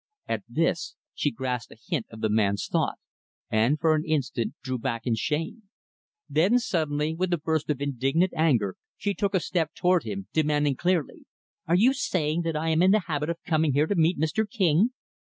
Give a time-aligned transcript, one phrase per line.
[0.27, 2.97] At this, she grasped a hint of the man's thought
[3.51, 5.69] and, for an instant, drew hack in shame.
[6.27, 10.75] Then, suddenly with a burst of indignant anger, she took a step toward him, demanding
[10.75, 11.25] clearly;
[11.67, 14.43] "Are you saying that I am in the habit of coming here to meet Mr.
[14.49, 14.89] King?"